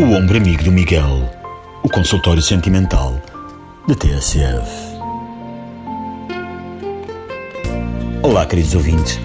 [0.00, 1.30] O ombro amigo do Miguel,
[1.82, 3.20] o consultório sentimental
[3.86, 4.66] da TSF.
[8.22, 9.20] Olá, queridos ouvintes.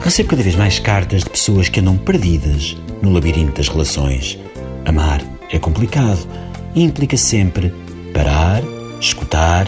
[0.00, 4.38] Recebo cada vez mais cartas de pessoas que andam perdidas no labirinto das relações.
[4.86, 5.20] Amar
[5.50, 6.26] é complicado
[6.74, 7.70] e implica sempre
[8.14, 8.62] parar,
[8.98, 9.66] escutar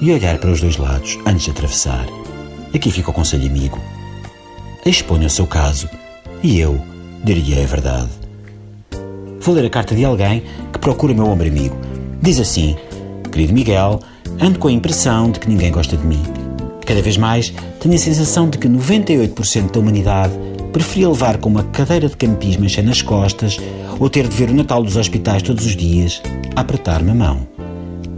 [0.00, 2.04] e olhar para os dois lados antes de atravessar.
[2.74, 3.80] Aqui fica o conselho amigo.
[4.84, 5.88] Exponha o seu caso
[6.42, 6.84] e eu
[7.22, 8.23] diria a verdade.
[9.44, 11.76] Vou ler a carta de alguém que procura meu ombro amigo.
[12.22, 12.76] Diz assim:
[13.30, 14.00] Querido Miguel,
[14.40, 16.22] ando com a impressão de que ninguém gosta de mim.
[16.86, 20.32] Cada vez mais tenho a sensação de que 98% da humanidade
[20.72, 23.60] preferia levar com uma cadeira de campismo enchendo nas costas
[24.00, 26.22] ou ter de ver o Natal dos hospitais todos os dias
[26.56, 27.46] a apertar-me a mão.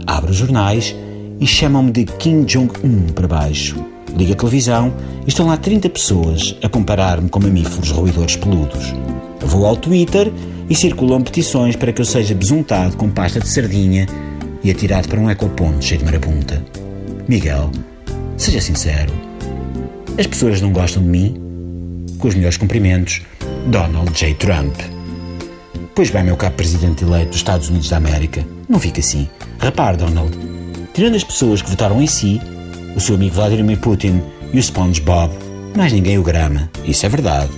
[0.07, 0.95] Abro os jornais
[1.41, 3.75] e chamam-me de Kim Jong-un para baixo.
[4.15, 4.93] Ligo a televisão
[5.25, 8.93] e estão lá 30 pessoas a comparar-me com mamíferos roedores peludos.
[9.41, 10.31] Vou ao Twitter
[10.69, 14.05] e circulam petições para que eu seja besuntado com pasta de sardinha
[14.63, 16.63] e atirado para um ecoponto cheio de marabunta.
[17.27, 17.71] Miguel,
[18.35, 19.13] seja sincero.
[20.17, 21.41] As pessoas não gostam de mim?
[22.17, 23.21] Com os melhores cumprimentos,
[23.67, 24.33] Donald J.
[24.35, 24.75] Trump.
[25.93, 29.27] Pois bem, meu caro presidente eleito dos Estados Unidos da América, não fica assim.
[29.59, 30.35] Repare, Donald,
[30.93, 32.41] tirando as pessoas que votaram em si,
[32.95, 34.21] o seu amigo Vladimir Putin
[34.53, 35.33] e o SpongeBob,
[35.75, 36.69] mais ninguém o grama.
[36.85, 37.51] Isso é verdade.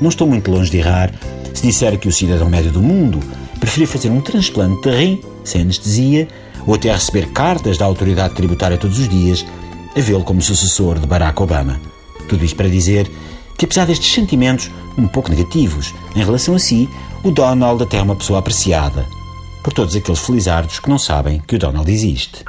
[0.00, 1.10] Não estou muito longe de errar
[1.58, 3.18] se disser que o cidadão médio do mundo
[3.58, 6.28] preferia fazer um transplante de rim sem anestesia
[6.64, 9.44] ou até receber cartas da autoridade tributária todos os dias
[9.96, 11.80] a vê-lo como sucessor de Barack Obama.
[12.28, 13.10] Tudo isto para dizer
[13.56, 16.88] que, apesar destes sentimentos um pouco negativos em relação a si,
[17.24, 19.04] o Donald até é uma pessoa apreciada
[19.64, 22.44] por todos aqueles felizardos que não sabem que o Donald existe.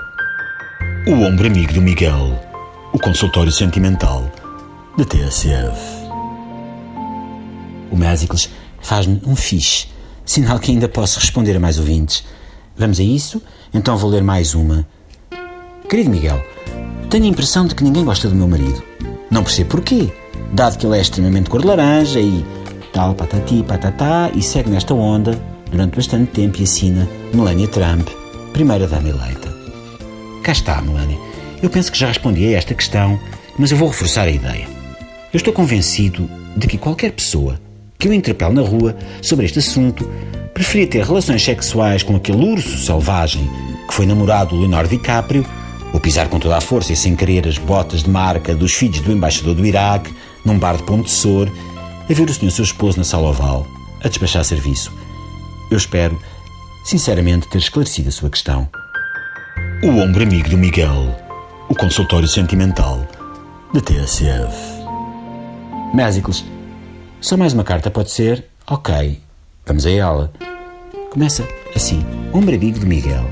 [1.08, 2.40] O ombro amigo do Miguel,
[2.94, 4.32] o consultório sentimental
[4.96, 6.00] da TSF.
[7.92, 8.50] O Mésicles
[8.82, 9.88] faz-me um fixe.
[10.26, 12.24] Sinal que ainda posso responder a mais ouvintes.
[12.78, 13.42] Vamos a isso?
[13.74, 14.88] Então vou ler mais uma.
[15.90, 16.42] Querido Miguel,
[17.10, 18.82] tenho a impressão de que ninguém gosta do meu marido.
[19.32, 20.12] Não percebo porquê,
[20.54, 22.46] dado que ele é extremamente cor de laranja e
[22.94, 25.40] tal, patati, patatá, e segue nesta onda
[25.72, 28.08] durante bastante tempo e assina Melania Trump,
[28.54, 29.54] primeira dama eleita.
[30.44, 31.18] Cá está, Melania.
[31.62, 33.20] Eu penso que já respondi a esta questão,
[33.58, 34.68] mas eu vou reforçar a ideia.
[35.34, 37.60] Eu estou convencido de que qualquer pessoa
[38.00, 40.10] que o interpele na rua sobre este assunto,
[40.54, 43.46] preferia ter relações sexuais com aquele urso selvagem
[43.90, 45.46] que foi namorado do Leonardo DiCaprio,
[45.92, 49.02] ou pisar com toda a força e sem querer as botas de marca dos filhos
[49.02, 50.14] do embaixador do Iraque,
[50.46, 51.52] num bar de Ponte Sor,
[52.10, 53.68] a ver o senhor seu esposo na sala oval,
[54.02, 54.94] a despachar serviço.
[55.70, 56.18] Eu espero,
[56.86, 58.70] sinceramente, ter esclarecido a sua questão.
[59.84, 61.16] O ombro amigo do Miguel,
[61.68, 63.06] o consultório sentimental
[63.74, 64.56] da TSF.
[65.94, 66.46] Mésicles,
[67.22, 68.46] só mais uma carta pode ser?
[68.68, 69.20] Ok,
[69.66, 70.32] vamos a ela.
[71.12, 73.26] Começa assim: Ombro amigo de Miguel.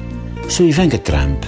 [0.49, 1.43] Sou Ivanka Trump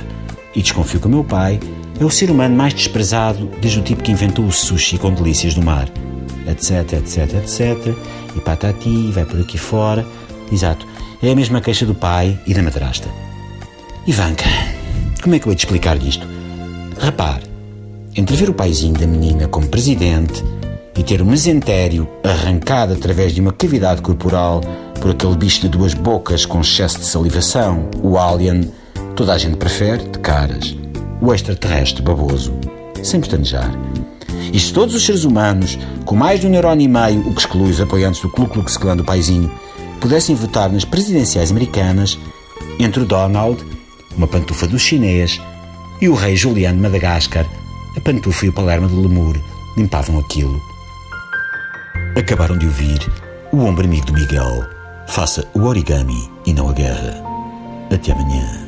[0.56, 1.60] e desconfio que o meu pai
[2.00, 5.54] é o ser humano mais desprezado desde o tipo que inventou o sushi com delícias
[5.54, 5.90] do mar.
[6.48, 7.96] Etc, etc, etc.
[8.36, 10.06] E patati, vai por aqui fora.
[10.52, 10.88] Exato.
[11.22, 13.10] É a mesma queixa do pai e da madrasta.
[14.08, 14.46] Ivanka,
[15.22, 16.26] como é que eu hei de explicar isto?
[16.98, 17.44] Repare,
[18.16, 20.44] entre ver o paizinho da menina como presidente
[21.00, 24.60] e ter o mesentério arrancado através de uma cavidade corporal
[25.00, 28.70] por aquele bicho de duas bocas com excesso de salivação, o alien,
[29.16, 30.76] toda a gente prefere de caras.
[31.22, 32.54] O extraterrestre baboso,
[33.02, 33.72] sem pestanejar.
[34.52, 37.40] E se todos os seres humanos, com mais de um neurônio e meio, o que
[37.40, 39.50] exclui os apoiantes do Ku Klux Klan do paizinho,
[40.02, 42.20] pudessem votar nas presidenciais americanas,
[42.78, 43.64] entre o Donald,
[44.18, 45.40] uma pantufa do chinês,
[46.02, 47.46] e o rei Juliano de Madagascar,
[47.96, 49.38] a pantufa e o palerma de Lemur
[49.78, 50.69] limpavam aquilo.
[52.20, 53.00] Acabaram de ouvir
[53.50, 54.66] o ombro amigo do Miguel.
[55.08, 57.24] Faça o origami e não a guerra.
[57.90, 58.59] Até amanhã.